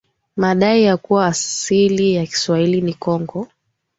madai 0.35 0.83
ya 0.83 0.97
kuwa 0.97 1.25
asili 1.27 2.13
ya 2.13 2.25
Kiswahili 2.25 2.81
ni 2.81 2.93
Kongo 2.93 3.47